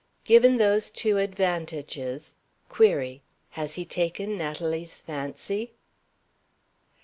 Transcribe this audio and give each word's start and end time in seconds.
Given 0.23 0.55
those 0.55 0.89
two 0.89 1.19
advantages 1.19 2.35
Query: 2.69 3.21
Has 3.51 3.75
he 3.75 3.85
taken 3.85 4.35
Natalie's 4.35 4.99
fancy?" 4.99 5.73